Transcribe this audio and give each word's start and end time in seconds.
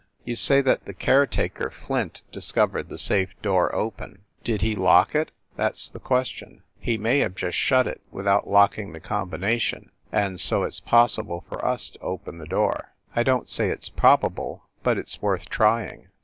"You 0.25 0.35
say 0.35 0.61
that 0.61 0.85
the 0.85 0.95
caretaker, 0.95 1.69
Flint, 1.69 2.23
discovered 2.31 2.89
the 2.89 2.97
safe 2.97 3.39
door 3.43 3.75
open. 3.75 4.23
Did 4.43 4.63
he 4.63 4.75
lock 4.75 5.13
it? 5.13 5.31
that 5.57 5.73
s 5.73 5.91
the 5.91 5.99
question. 5.99 6.63
He 6.79 6.97
may 6.97 7.19
have 7.19 7.35
just 7.35 7.55
shut 7.55 7.85
it, 7.85 8.01
without 8.09 8.47
lock 8.47 8.79
ing 8.79 8.93
the 8.93 8.99
combination, 8.99 9.91
and 10.11 10.39
so 10.39 10.63
it 10.63 10.69
s 10.73 10.79
possible 10.79 11.45
for 11.47 11.63
us 11.63 11.87
to 11.91 11.99
open 11.99 12.39
the 12.39 12.47
door. 12.47 12.93
I 13.15 13.21
don 13.21 13.45
t 13.45 13.51
say 13.51 13.69
its 13.69 13.89
probable, 13.89 14.63
but 14.81 14.97
it 14.97 15.07
s 15.07 15.21
worth 15.21 15.49
trying. 15.49 16.07